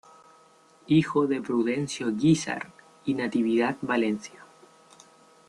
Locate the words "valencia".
3.83-4.43